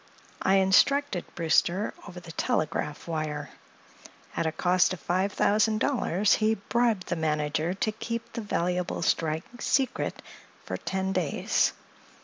I 0.41 0.55
instructed 0.55 1.25
Brewster 1.35 1.93
over 2.07 2.19
the 2.19 2.31
telegraph 2.31 3.07
wire. 3.07 3.51
At 4.35 4.47
a 4.47 4.51
cost 4.51 4.93
of 4.93 4.99
five 4.99 5.31
thousand 5.31 5.77
dollars 5.77 6.39
we 6.41 6.55
bribed 6.55 7.09
the 7.09 7.15
manager 7.15 7.75
to 7.75 7.91
keep 7.91 8.33
the 8.33 8.41
valuable 8.41 9.03
strike 9.03 9.61
secret 9.61 10.23
for 10.65 10.75
ten 10.75 11.13
days. 11.13 11.73